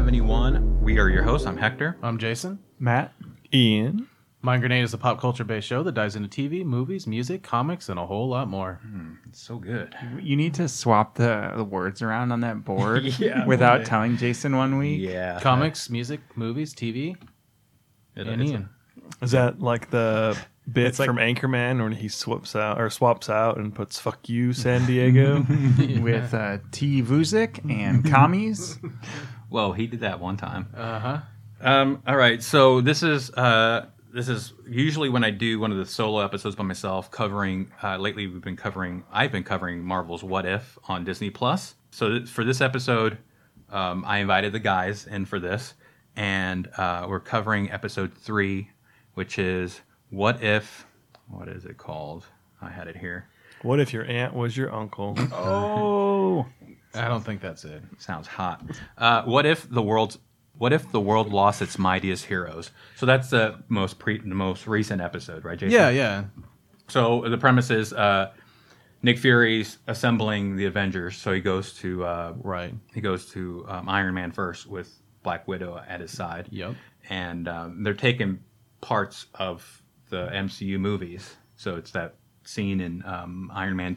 [0.00, 0.82] 271.
[0.82, 1.46] We are your hosts.
[1.46, 1.96] I'm Hector.
[2.02, 2.58] I'm Jason.
[2.78, 3.14] Matt.
[3.54, 4.06] Ian.
[4.42, 7.88] Mind Grenade is a pop culture based show that dives into TV, movies, music, comics,
[7.88, 8.78] and a whole lot more.
[9.26, 9.94] It's so good.
[10.20, 13.46] You need to swap the, the words around on that board Yeah.
[13.46, 15.00] without telling Jason one week.
[15.00, 15.40] Yeah.
[15.40, 17.12] Comics, music, movies, TV,
[18.14, 18.68] It- and it's- Ian.
[19.22, 20.36] Is that like the
[20.70, 24.28] bit It's like- from Anchorman when he swaps out or swaps out and puts "fuck
[24.28, 25.36] you, San Diego"?
[26.02, 27.02] With uh, T.
[27.02, 28.78] Vuzic and commies.
[29.50, 30.68] Well, he did that one time.
[30.76, 31.18] Uh huh.
[31.60, 35.78] Um, all right, so this is uh, this is usually when I do one of
[35.78, 37.70] the solo episodes by myself, covering.
[37.82, 39.04] Uh, lately, we've been covering.
[39.10, 41.74] I've been covering Marvel's What If on Disney Plus.
[41.90, 43.18] So th- for this episode,
[43.70, 45.74] um, I invited the guys in for this,
[46.14, 48.70] and uh, we're covering episode three,
[49.14, 50.86] which is What If.
[51.28, 52.26] What is it called?
[52.60, 53.28] I had it here.
[53.62, 55.16] what if your aunt was your uncle?
[55.32, 56.46] Oh.
[56.96, 57.82] I don't think that's it.
[57.98, 58.62] Sounds hot.
[58.98, 60.18] Uh, what if the world's
[60.58, 62.70] what if the world lost its mightiest heroes?
[62.96, 65.74] So that's the most pre the most recent episode, right, Jason?
[65.74, 66.24] Yeah, yeah.
[66.88, 68.32] So the premise is uh,
[69.02, 71.16] Nick Fury's assembling the Avengers.
[71.16, 72.72] So he goes to uh, Right.
[72.94, 76.48] he goes to um, Iron Man first with Black Widow at his side.
[76.50, 76.74] Yep.
[77.10, 78.40] And um, they're taking
[78.80, 81.36] parts of the MCU movies.
[81.56, 83.94] So it's that scene in um, Iron Man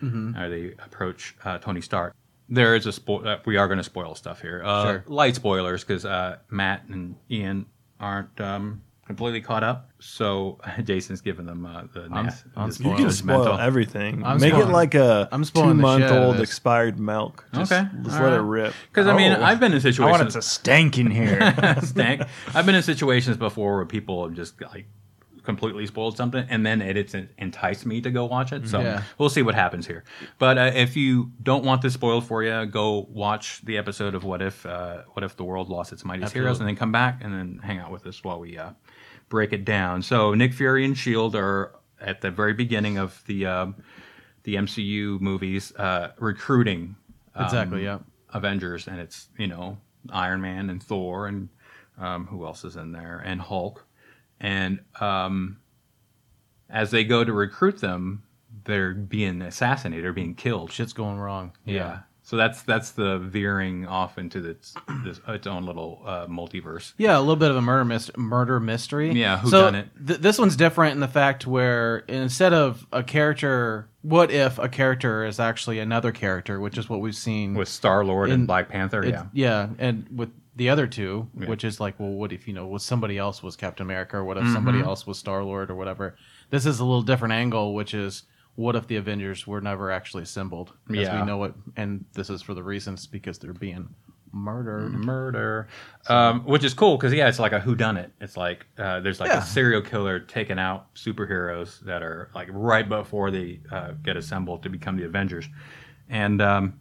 [0.00, 2.14] 2 where they approach uh, Tony Stark.
[2.48, 4.62] There is a spo- uh, we are going to spoil stuff here.
[4.64, 5.04] Uh, Sure.
[5.06, 7.66] Light spoilers because uh, Matt and Ian
[8.00, 9.90] aren't um, completely caught up.
[10.00, 14.24] So Jason's giving them uh, the I'm- I'm You can spoil judgmental- everything.
[14.24, 17.44] I'm Make spoiling- it like a I'm spoiling the shit out of two-month-old expired milk.
[17.54, 18.74] Just, Okay, just all let it rip.
[18.90, 19.44] Because I mean, Oh.
[19.44, 20.18] I've been in I situations.
[20.18, 21.54] want it to stank in here.
[21.82, 22.22] stank.
[22.52, 24.86] I've been in situations before where people have just like
[25.42, 28.68] completely spoiled something, and then it, it's enticed me to go watch it.
[28.68, 29.02] So Yeah.
[29.18, 30.04] we'll see what happens here.
[30.38, 34.24] But uh, if you don't want this spoiled for you, go watch the episode of
[34.24, 37.22] What If uh, What If the World Lost Its Mightiest Heroes, and then come back
[37.22, 38.70] and then hang out with us while we uh,
[39.28, 40.02] break it down.
[40.02, 43.74] So Nick Fury and Shield are at the very beginning of the um
[44.44, 46.96] the MCU movies uh, recruiting
[47.34, 47.84] um, Exactly.
[47.84, 47.98] Yeah.
[48.32, 49.76] Avengers, and it's you know
[50.10, 51.48] Iron Man and Thor and
[51.98, 53.84] um, who else is in there and Hulk,
[54.40, 55.58] and um,
[56.68, 58.22] as they go to recruit them,
[58.64, 60.72] they're being assassinated or being killed.
[60.72, 61.52] Shit's going wrong.
[61.64, 62.00] Yeah.
[62.30, 64.72] So that's that's the veering off into this,
[65.04, 66.92] this its own little uh, multiverse.
[66.96, 69.10] Yeah, a little bit of a murder myst- murder mystery.
[69.10, 69.88] Yeah, who so done it?
[70.06, 74.68] Th- this one's different in the fact where instead of a character, what if a
[74.68, 78.68] character is actually another character, which is what we've seen With Star Lord and Black
[78.68, 79.24] Panther, yeah.
[79.32, 82.84] yeah, and with the other two, which is like, well, what if you know, was
[82.84, 84.86] somebody else was Captain America, or what if somebody Mm-hmm.
[84.88, 86.14] else was Star Lord, or whatever.
[86.50, 88.22] This is a little different angle, which is
[88.56, 91.20] what if the Avengers were never actually assembled, as Yeah.
[91.20, 93.88] we know it, and this is for the reasons because they're being
[94.32, 94.92] murdered.
[94.92, 95.66] murder,
[96.08, 98.12] um, which is cool because yeah, it's like a who done it.
[98.20, 99.38] It's like uh, there's like Yeah.
[99.42, 104.62] a serial killer taking out superheroes that are like right before they uh, get assembled
[104.62, 105.48] to become the Avengers,
[106.08, 106.78] and um,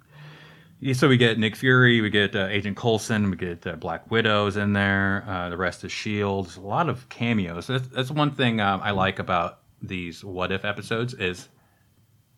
[0.93, 4.55] so we get Nick Fury, we get uh, Agent Coulson, we get uh, Black Widows
[4.57, 5.25] in there.
[5.27, 6.45] Uh, the rest is Shield.
[6.45, 7.67] There's a lot of cameos.
[7.67, 11.49] That's, that's one thing um, I like about these What If episodes is,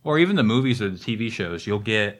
[0.03, 2.19] or even the movies or the TV shows, you'll get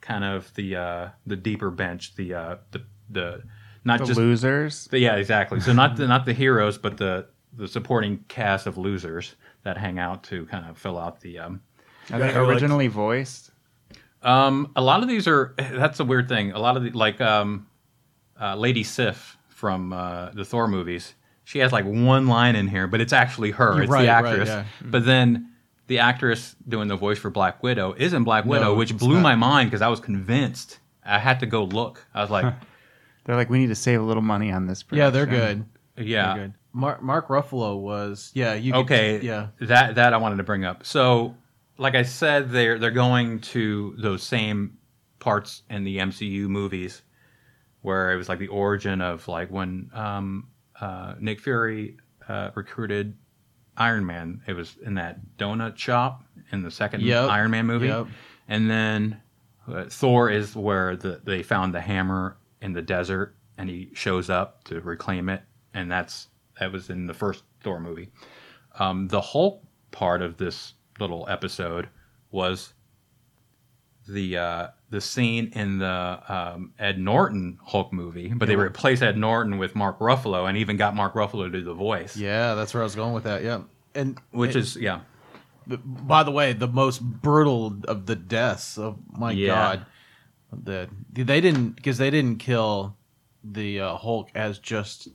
[0.00, 3.42] kind of the uh, the deeper bench, the uh, the the
[3.84, 4.86] not the just losers.
[4.86, 5.60] the, yeah exactly.
[5.60, 7.26] So not the not the heroes, but the
[7.56, 11.38] the supporting cast of losers that hang out to kind of fill out the.
[11.38, 11.60] Um,
[12.12, 13.50] Are they Yeah, like- originally voiced?
[14.22, 16.52] um, a lot of these are that's a weird thing.
[16.52, 17.66] A lot of the like um,
[18.40, 21.14] uh, Lady Sif from uh, the Thor movies.
[21.44, 23.82] She has like one line in here, but it's actually her.
[23.82, 24.48] It's right, the right, actress.
[24.48, 24.64] yeah.
[24.82, 25.49] But then
[25.90, 29.22] the actress doing the voice for Black Widow isn't Black Widow, which blew not.
[29.24, 30.78] my mind because I was convinced.
[31.04, 32.06] I had to go look.
[32.14, 32.54] I was like,
[33.24, 34.84] They're like, we need to save a little money on this.
[34.92, 35.64] Yeah, they're good.
[35.96, 36.34] yeah.
[36.34, 36.54] They're good.
[36.72, 38.54] Mark, Mark Ruffalo was yeah.
[38.54, 39.20] You could- Okay.
[39.20, 39.48] yeah.
[39.60, 40.86] That that I wanted to bring up.
[40.86, 41.34] So,
[41.76, 44.78] like I said, they're they're going to those same
[45.18, 47.02] parts in the MCU movies
[47.82, 50.46] where it was like the origin of like when um,
[50.80, 51.96] uh, Nick Fury
[52.28, 53.16] uh, recruited
[53.80, 54.40] Iron Man.
[54.46, 56.22] It was in that donut shop
[56.52, 57.30] in the second Yep.
[57.30, 58.06] Iron Man movie, Yep.
[58.48, 59.20] and then
[59.66, 64.28] uh, Thor is where the, they found the hammer in the desert, and he shows
[64.30, 65.42] up to reclaim it,
[65.74, 66.28] and that's
[66.60, 68.10] that was in the first Thor movie.
[68.78, 71.88] Um, the Hulk part of this little episode
[72.30, 72.74] was
[74.12, 79.16] the uh, the scene in the um, Ed Norton Hulk movie, but they replaced Ed
[79.16, 82.74] Norton with Mark Ruffalo, and even got Mark Ruffalo to do the voice, Yeah, that's
[82.74, 83.42] where I was going with that.
[83.44, 83.62] Yeah,
[83.94, 85.00] and which is yeah,
[85.66, 88.78] by the way, the most brutal of the deaths.
[88.78, 89.46] Oh my Yeah.
[89.48, 89.86] god!
[90.52, 92.96] the they didn't because they didn't kill
[93.44, 95.08] the uh, Hulk as just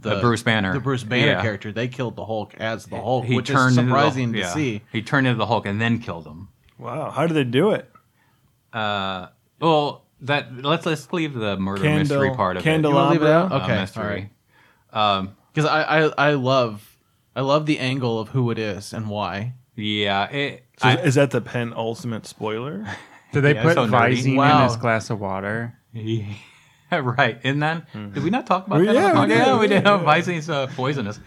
[0.00, 0.74] The Bruce Banner.
[0.74, 1.42] the Bruce Banner Yeah.
[1.42, 1.72] character.
[1.72, 4.38] They killed the Hulk as the Hulk, He which is turned into the- surprising to
[4.40, 4.52] yeah.
[4.52, 4.82] see.
[4.92, 6.48] He turned into the Hulk and then killed him.
[6.78, 7.90] Wow, how did they do it?
[8.72, 9.28] Uh,
[9.60, 13.22] well, that let's let's leave the murder Candle- mystery part of candle- You wanna leave
[13.22, 13.52] it out?
[13.52, 14.30] uh, Okay, mystery.
[14.92, 15.18] all right.
[15.18, 16.96] Um, Because I, I I love
[17.36, 19.54] I love the angle of who it is and why.
[19.74, 20.30] yeah.
[20.30, 22.86] It, So I, is that the penultimate spoiler?
[23.32, 24.16] Did they Yeah, put so nerdy.
[24.16, 24.58] Visine Wow.
[24.64, 25.76] in his glass of water?
[26.92, 27.40] right.
[27.44, 28.94] And then did we not talk about We- that?
[28.94, 29.44] yeah, on we the podcast?
[29.44, 29.74] did, yeah, we we did.
[29.84, 30.14] did, Oh, yeah.
[30.20, 31.20] Visine's uh, poisonous.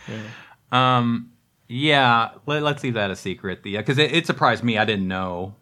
[0.72, 1.32] Um,
[1.68, 2.30] yeah.
[2.46, 3.64] Let, let's leave that a secret.
[3.64, 4.78] The because it, it surprised me.
[4.78, 5.56] I didn't know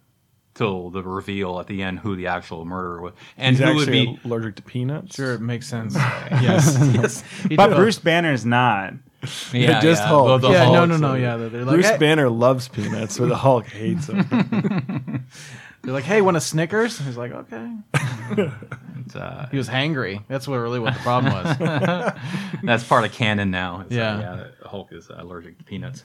[0.56, 3.88] till the reveal at the end who the actual murderer was and He's who would
[3.90, 4.20] be.
[4.26, 5.16] allergic to peanuts.
[5.16, 5.96] Sure, it makes sense.
[5.96, 7.24] yes, yes.
[7.56, 7.76] But did.
[7.76, 8.94] Bruce Banner's not.
[9.54, 10.08] Yeah, just yeah.
[10.08, 10.26] Hulk.
[10.26, 11.38] Well, the yeah, no, Hulk, no, no, so- yeah.
[11.38, 15.26] They're, they're like, Bruce hey, Banner loves peanuts, but the Hulk hates them.
[15.82, 17.00] they're like, hey, want a Snickers?
[17.00, 17.72] He's like, okay.
[19.06, 20.24] It's, uh, He was hangry.
[20.28, 21.58] That's what really what the problem was.
[22.64, 23.82] That's part of canon now.
[23.82, 24.20] It's, Yeah.
[24.20, 24.48] yeah.
[24.66, 26.04] Hulk is allergic to peanuts.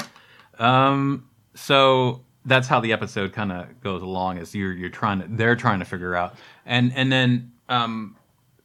[0.59, 4.39] Um, so that's how the episode kind of goes along.
[4.39, 6.35] Is you're you're trying to they're trying to figure out,
[6.67, 8.17] and and then um,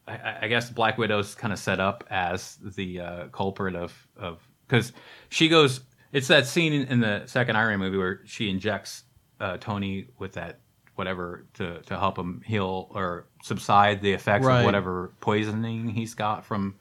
[0.08, 4.40] I, I guess Black Widow's kind of set up as the uh, culprit of of
[4.68, 4.94] because
[5.30, 5.82] she goes.
[6.12, 9.04] It's that scene in, in the second Iron Man movie where she injects
[9.40, 10.60] uh, Tony with that
[10.96, 14.60] whatever to to help him heal or subside the effects Right.
[14.60, 16.76] of whatever poisoning he's got from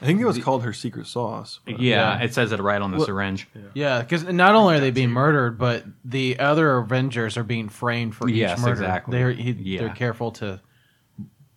[0.00, 1.60] I think it was called her secret sauce.
[1.64, 2.24] but- yeah, Yeah.
[2.24, 3.48] it says it right on the syringe.
[3.74, 8.14] yeah, because not only are they being murdered, but the other Avengers are being framed
[8.14, 8.72] for each Yes, murder.
[8.72, 9.18] exactly.
[9.18, 9.80] They're he, Yeah.
[9.80, 10.60] they're careful to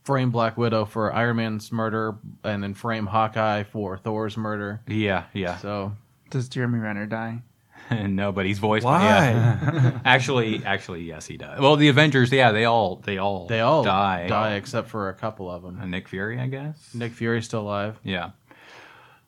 [0.03, 4.81] frame Black Widow for Iron Man's murder, and then frame Hawkeye for Thor's murder.
[4.87, 5.57] Yeah, yeah.
[5.57, 5.93] So
[6.31, 7.43] Does Jeremy Renner die?
[7.91, 8.85] No, but he's voiced.
[8.85, 9.01] Why?
[9.03, 9.99] Yeah.
[10.05, 11.59] actually, actually, yes, he does.
[11.59, 14.27] Well, the Avengers, yeah, they all, they all, they all die.
[14.27, 15.79] die except for a couple of them.
[15.81, 16.93] And Nick Fury, I guess.
[16.93, 17.99] Nick Fury's still alive.
[18.03, 18.31] Yeah.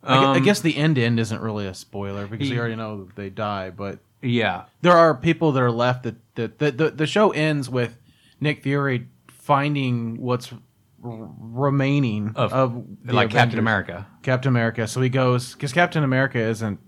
[0.02, 2.76] I I Um, guess the end end isn't really a spoiler because He- you already
[2.76, 4.64] know that they die, but Yeah.
[4.82, 7.96] there are people that are left that that the, the, the show ends with
[8.40, 10.52] Nick Fury finding what's
[11.02, 14.06] remaining Of- of, like Captain America.
[14.22, 14.86] Captain America.
[14.88, 16.80] So he goes because Captain America isn't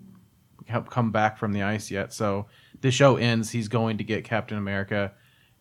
[0.90, 2.12] come back from the ice yet.
[2.12, 2.46] So
[2.80, 3.50] the show ends.
[3.50, 5.12] He's going to get Captain America,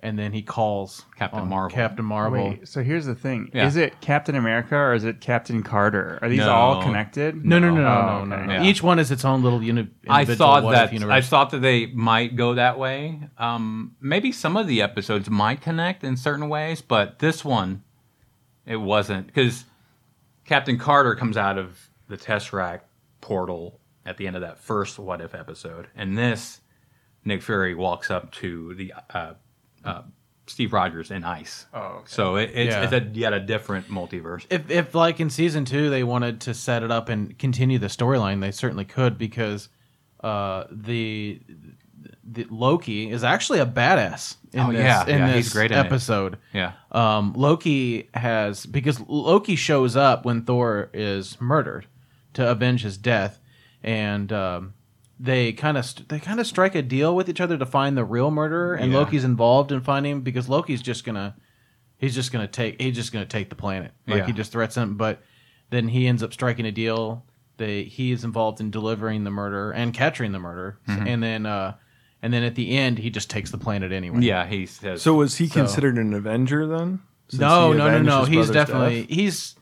[0.01, 1.73] and then he calls Captain on Marvel.
[1.75, 2.49] Captain Marvel.
[2.49, 3.65] Wait, so here's the thing: Yeah.
[3.67, 6.19] is it Captain America or is it Captain Carter?
[6.21, 6.51] Are these No.
[6.51, 7.45] all connected?
[7.45, 8.45] No, no, no, no, Oh, no, no, okay.
[8.47, 8.53] no.
[8.53, 8.63] Yeah.
[8.63, 11.13] Each one is its own little uni- I individual thought what that if universe.
[11.13, 13.21] I thought that they might go that way.
[13.37, 17.83] Um, maybe some of the episodes might connect in certain ways, but this one,
[18.65, 19.65] it wasn't because
[20.45, 22.81] Captain Carter comes out of the Tesseract
[23.21, 26.61] portal at the end of that first What If episode, and this
[27.23, 29.33] Nick Fury walks up to the uh,
[29.83, 30.01] uh,
[30.47, 31.65] Steve Rogers in ice.
[31.73, 32.03] Oh, okay.
[32.07, 32.83] So it, it's, Yeah.
[32.83, 34.45] it's a yet a different multiverse.
[34.49, 37.87] if if like in season two they wanted to set it up and continue the
[37.87, 39.69] storyline, they certainly could because
[40.23, 41.41] uh, the
[42.23, 45.71] the Loki is actually a badass in Oh, this yeah, in yeah, this he's great
[45.71, 45.85] in it.
[45.85, 46.37] episode.
[46.53, 51.87] Yeah, Um, Loki has because Loki shows up when Thor is murdered
[52.33, 53.39] to avenge his death,
[53.85, 54.73] and um,
[55.19, 57.95] they kind of st- they kind of strike a deal with each other to find
[57.95, 58.97] the real murderer, and Yeah.
[58.97, 61.35] Loki's involved in finding him because Loki's just gonna
[61.97, 64.25] he's just gonna take he's just gonna take the planet like Yeah.
[64.25, 65.21] he just threats him, but
[65.69, 67.23] then he ends up striking a deal.
[67.57, 71.07] They he is involved in delivering the murder and capturing the murder, Mm-hmm.
[71.07, 71.75] and then uh,
[72.21, 74.19] and then at the end he just takes the planet anyway.
[74.21, 74.45] yeah.
[74.47, 76.99] He says So was he So- considered an Avenger then?
[77.29, 78.19] Since No, he no, no, avenged no.
[78.21, 79.09] his He's brother's definitely death?
[79.09, 79.55] he's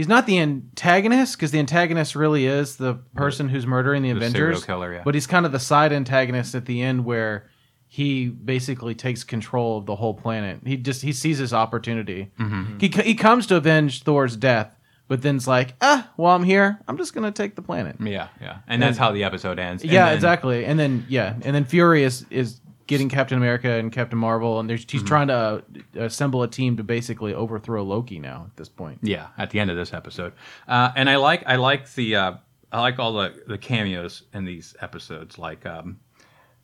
[0.00, 4.16] he's not the antagonist because the antagonist really is the person who's murdering the, The
[4.16, 4.32] Avengers.
[4.32, 5.02] serial killer, yeah.
[5.04, 7.50] But he's kind of the side antagonist at the end where
[7.86, 10.60] he basically takes control of the whole planet.
[10.64, 12.30] He just he sees his opportunity.
[12.38, 12.78] Mm-hmm.
[12.78, 14.74] He he comes to avenge Thor's death,
[15.06, 17.96] but then's like, ah, while I'm here, I'm just gonna take the planet.
[18.00, 19.82] Yeah, yeah, and that's how the episode ends.
[19.82, 20.64] And yeah, then- exactly.
[20.64, 24.68] And then yeah, and then Fury is is getting Captain America and Captain Marvel, and
[24.68, 24.98] there's, Mm-hmm.
[24.98, 25.62] he's trying to uh,
[26.02, 28.98] assemble a team to basically overthrow Loki now at this point.
[29.02, 30.32] Yeah, at the end of this episode,
[30.68, 32.32] uh, and I like I like the uh,
[32.70, 35.38] I like all the the cameos in these episodes.
[35.38, 36.00] Like um,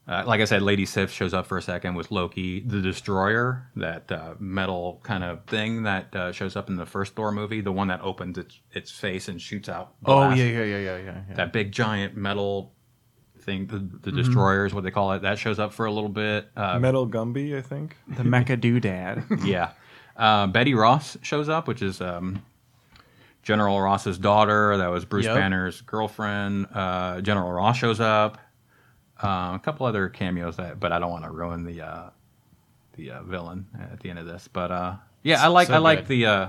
[0.09, 3.68] uh, like I said, Lady Sif shows up for a second with Loki, the Destroyer,
[3.75, 7.61] that uh, metal kind of thing that uh, shows up in the first Thor movie,
[7.61, 9.95] the one that opens its its face and shoots out.
[10.04, 11.23] Oh yeah, yeah, yeah, yeah, yeah.
[11.28, 11.35] yeah.
[11.35, 12.73] that big giant metal
[13.46, 14.16] thing, the, the Mm-hmm.
[14.16, 15.22] Destroyer is what they call it.
[15.22, 16.48] That shows up for a little bit.
[16.56, 17.96] Uh, Metal Gumby, I think.
[18.08, 19.44] The Mecha Doodad.
[19.46, 19.70] yeah.
[20.16, 22.42] Uh, Betty Ross shows up, which is um,
[23.42, 24.76] General Ross's daughter.
[24.76, 25.34] That was Bruce Yep.
[25.36, 26.66] Banner's girlfriend.
[26.74, 28.38] Uh, General Ross shows up.
[29.22, 32.10] Uh, a couple other cameos that, but I don't want to ruin the uh,
[32.96, 34.46] the uh, villain at the end of this.
[34.52, 36.08] But uh, yeah, I like So I like good.
[36.08, 36.48] the uh,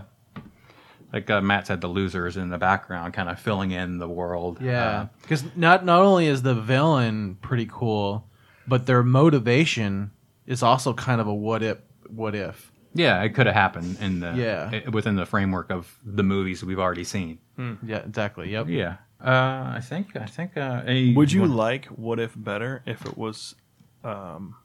[1.13, 4.59] like uh, Matt said, the losers in the background, kind of filling in the world.
[4.61, 8.27] Yeah, Uh, because not not only is the villain pretty cool,
[8.67, 10.11] but their motivation
[10.45, 11.77] is also kind of a what if
[12.09, 12.71] what if.
[12.93, 14.69] yeah, it could have happened in the Yeah.
[14.85, 17.37] i- within the framework of the movies we've already seen.
[17.85, 18.51] Yeah, exactly.
[18.51, 18.67] Yep.
[18.69, 20.55] Yeah, uh, I think I think.
[20.57, 23.55] Uh, any, Would you what- like What If better if it was
[24.03, 24.55] um,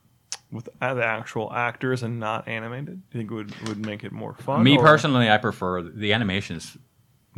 [0.50, 3.02] with uh, the actual actors and not animated?
[3.10, 4.62] Do you think it would would make it more fun?
[4.62, 5.30] me or- personally?
[5.30, 6.76] I prefer the animation is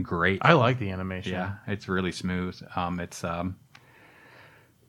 [0.03, 0.41] great.
[0.43, 1.33] I like the animation.
[1.33, 2.61] Yeah, it's really smooth.
[2.75, 3.57] Um, it's um,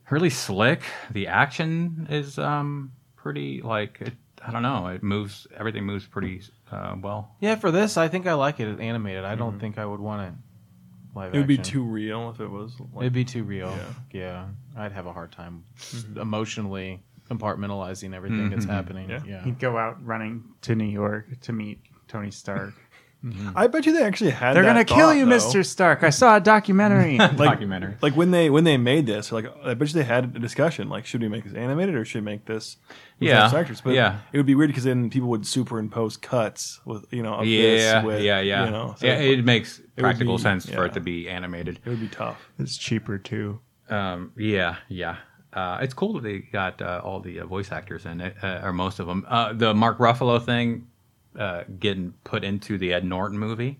[0.09, 0.83] really slick.
[1.12, 4.13] The action is um, pretty like it,
[4.45, 4.88] I don't know.
[4.88, 5.47] It moves.
[5.55, 7.35] Everything moves pretty uh, well.
[7.39, 9.25] Yeah, for this, I think I like it It's animated.
[9.25, 10.33] I don't think I would want it
[11.15, 11.33] live.
[11.33, 12.74] It would be too real if it was.
[12.93, 13.69] Like, It'd be too real.
[13.69, 13.93] Yeah.
[14.12, 14.45] Yeah,
[14.77, 15.63] I'd have a hard time
[16.15, 18.70] emotionally compartmentalizing everything that's Mhm.
[18.70, 19.10] happening.
[19.10, 19.20] Yeah.
[19.27, 19.44] Yeah.
[19.44, 22.74] He'd go out running to New York to meet Tony Stark.
[23.55, 24.53] I bet you they actually had.
[24.55, 25.32] They're that gonna kill you, though.
[25.32, 26.03] Mister Stark.
[26.03, 27.17] I saw a documentary.
[27.17, 27.96] Like, Documentary.
[28.00, 30.89] like when they when they made this, like I bet you they had a discussion.
[30.89, 32.77] Like, should we make this animated or should we make this?
[33.17, 33.82] Yeah, actors?
[33.82, 34.20] But yeah.
[34.32, 37.34] it would be weird because then people would superimpose cuts with you know.
[37.36, 37.62] Of Yeah,
[38.01, 38.65] this with, yeah, yeah.
[38.65, 41.79] You know, so yeah, it makes would practical be- sense for it to be animated.
[41.84, 42.48] it would be tough.
[42.60, 43.60] it's cheaper too.
[43.89, 45.15] Um, yeah, yeah.
[45.55, 48.59] Uh, it's cool that they got uh, all the uh, voice actors in it, uh,
[48.62, 49.25] or most of them.
[49.27, 50.88] Uh, the Mark Ruffalo thing
[51.39, 53.79] uh, getting put into the Ed Norton movie.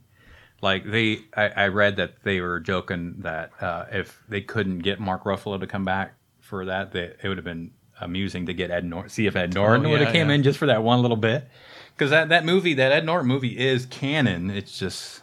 [0.62, 5.00] Like they, I, I read that they were joking that uh, if they couldn't get
[5.02, 8.72] Mark Ruffalo to come back for that, that it would have been amusing to get
[8.72, 10.36] Ed Norton, see if Ed Norton Oh, would have yeah, came yeah.
[10.36, 11.48] in just for that one little bit.
[11.94, 14.50] Because that, that movie, that Ed Norton movie, is canon.
[14.50, 15.22] It's just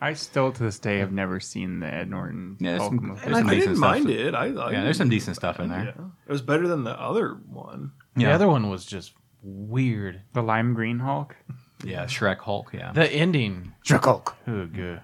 [0.00, 3.06] I still to this day have never seen the Ed Norton Yeah, there's Hulk some-
[3.08, 3.20] movie.
[3.24, 3.90] there's I, some I decent didn't stuff.
[3.90, 4.34] mind it.
[4.34, 5.94] I, I yeah, there's some decent stuff in there.
[5.96, 7.92] Yeah, it was better than the other one.
[8.16, 10.20] The other one was just weird.
[10.34, 11.36] The lime green Hulk.
[11.84, 12.70] Yeah, Shrek Hulk.
[12.72, 12.92] Yeah.
[12.92, 13.72] The ending.
[13.86, 14.36] Shrek Hulk.
[14.46, 15.00] Oh, good.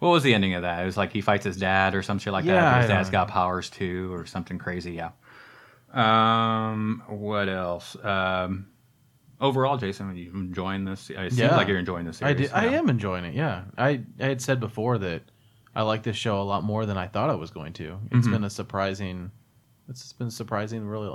[0.00, 0.82] What was the ending of that?
[0.82, 2.72] It was like he fights his dad or some shit like Yeah, that.
[2.72, 4.92] but His I dad's don't got powers too, or something crazy.
[4.92, 5.10] Yeah.
[5.94, 7.02] Um.
[7.08, 7.96] What else?
[8.02, 8.66] Um.
[9.42, 11.10] Overall, Jason, are you enjoying this?
[11.10, 11.56] It seems Yeah.
[11.56, 12.18] like you're enjoying this.
[12.18, 12.30] series.
[12.34, 13.34] I did, I am enjoying it.
[13.34, 15.22] Yeah, I I had said before that
[15.74, 17.98] I like this show a lot more than I thought I was going to.
[18.12, 18.30] It's Mhm.
[18.32, 19.30] been a surprising.
[19.88, 21.10] It's been surprising, really,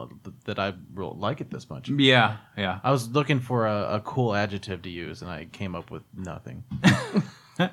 [0.46, 1.89] that I really like it this much.
[1.89, 2.38] Yeah.
[2.57, 2.79] Yeah.
[2.84, 6.03] I was looking for a, a cool adjective to use, and I came up with
[6.13, 6.63] nothing.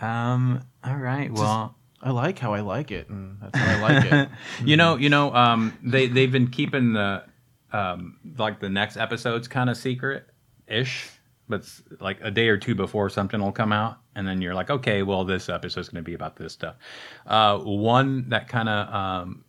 [0.00, 0.60] Um.
[0.82, 1.30] All right.
[1.32, 1.76] Well.
[2.02, 4.28] I like how I like it, and that's how I like it.
[4.64, 7.24] you know, you know, um, they they've been keeping the
[7.74, 10.28] um, like the next episode's kind of secret
[10.68, 11.10] ish,
[11.48, 11.68] but
[12.00, 15.02] like a day or two before something will come out, and then you're like, okay,
[15.02, 16.76] well, this episode's going to be about this stuff.
[17.26, 19.44] Uh, one that kind of um,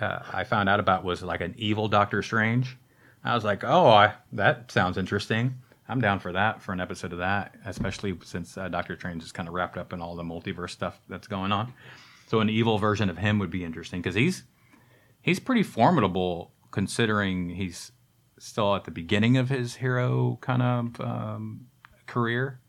[0.00, 2.78] uh, I found out about was like an evil Doctor Strange.
[3.24, 5.56] I was like, oh, I, that sounds interesting.
[5.88, 9.32] I'm down for that for an episode of that, especially since uh, Doctor Strange is
[9.32, 11.74] kind of wrapped up in all the multiverse stuff that's going on.
[12.28, 14.44] So an evil version of him would be interesting because he's
[15.20, 17.92] he's pretty formidable considering he's
[18.38, 21.66] still at the beginning of his hero kind of um,
[22.06, 22.60] career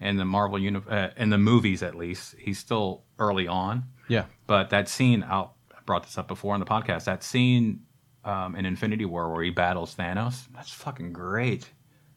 [0.00, 2.34] in the Marvel uni- uh, in the movies at least.
[2.38, 6.60] He's still early on, yeah, but that scene I'll, I brought this up before on
[6.60, 7.04] the podcast.
[7.04, 7.80] That scene
[8.24, 11.70] um, in Infinity War where he battles Thanos, that's fucking great.